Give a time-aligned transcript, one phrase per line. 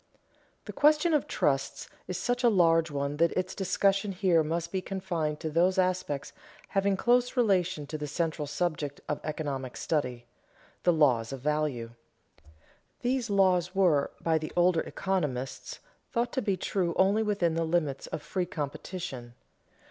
[0.65, 4.81] _The question of trusts is such a large one that its discussion here must be
[4.81, 6.33] confined to those aspects
[6.69, 10.25] having close relation to the central subject of economic study,
[10.81, 11.91] the laws of value.
[13.01, 15.77] These laws were by the older economists
[16.11, 19.35] thought to be true only within the limits of free competition.